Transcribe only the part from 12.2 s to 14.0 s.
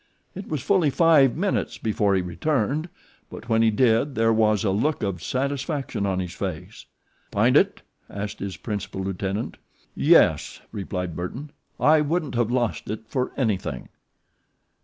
have lost it for anything."